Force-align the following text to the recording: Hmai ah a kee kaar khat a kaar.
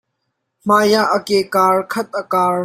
Hmai 0.65 0.89
ah 1.01 1.09
a 1.15 1.17
kee 1.27 1.43
kaar 1.53 1.77
khat 1.93 2.07
a 2.21 2.23
kaar. 2.33 2.57